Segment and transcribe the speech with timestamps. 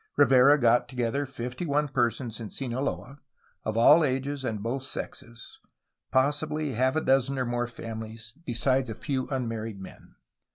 [0.17, 3.19] Rivera got to gether fifty one persons in Sinaloa,
[3.63, 5.59] of all ages and both sexes,—
[6.11, 10.15] possibly half a dozen or more families, besides a few unmarried men.